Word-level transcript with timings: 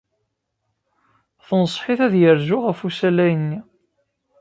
Tenṣeḥ-it 1.47 1.99
ad 2.07 2.13
yerzu 2.21 2.57
ɣef 2.61 2.79
usalay-nni. 2.87 3.59